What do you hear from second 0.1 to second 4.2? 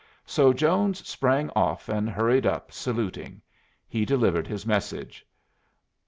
So Jones sprang off and hurried up, saluting. He